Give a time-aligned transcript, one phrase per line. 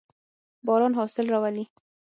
[0.65, 1.65] باران حاصل راولي.